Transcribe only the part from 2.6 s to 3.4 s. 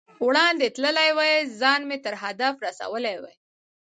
رسولی وای.